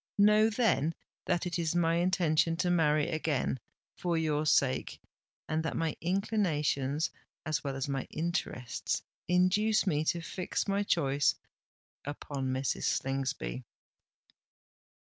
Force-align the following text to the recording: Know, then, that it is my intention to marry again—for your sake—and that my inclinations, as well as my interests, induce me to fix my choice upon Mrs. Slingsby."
Know, 0.17 0.49
then, 0.49 0.95
that 1.25 1.45
it 1.45 1.59
is 1.59 1.75
my 1.75 1.97
intention 1.97 2.57
to 2.57 2.71
marry 2.71 3.07
again—for 3.11 4.17
your 4.17 4.47
sake—and 4.47 5.61
that 5.61 5.77
my 5.77 5.95
inclinations, 6.01 7.11
as 7.45 7.63
well 7.63 7.75
as 7.75 7.87
my 7.87 8.07
interests, 8.09 9.03
induce 9.27 9.85
me 9.85 10.03
to 10.05 10.19
fix 10.19 10.67
my 10.67 10.81
choice 10.81 11.35
upon 12.03 12.47
Mrs. 12.49 12.85
Slingsby." 12.85 13.63